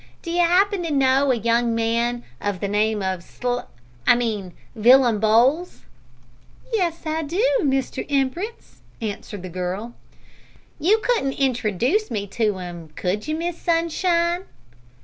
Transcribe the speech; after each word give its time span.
D'you 0.23 0.39
'appen 0.41 0.81
to 0.81 0.89
know 0.89 1.31
a 1.31 1.35
young 1.35 1.75
man 1.75 2.23
of 2.41 2.59
the 2.59 2.67
name 2.67 3.03
of 3.03 3.21
Sl 3.23 3.59
I 4.07 4.15
mean 4.15 4.53
Villum 4.75 5.19
Bowls?" 5.19 5.81
"Yes 6.73 7.03
I 7.05 7.21
do, 7.21 7.45
Mr 7.61 8.03
Imp'rence," 8.09 8.81
answered 8.99 9.43
the 9.43 9.47
girl. 9.49 9.93
"You 10.79 11.01
couldn't 11.03 11.37
introdooce 11.39 12.09
me 12.09 12.25
to 12.25 12.57
him, 12.57 12.89
could 12.95 13.27
you, 13.27 13.35
Miss 13.35 13.59
Sunshine?" 13.59 14.45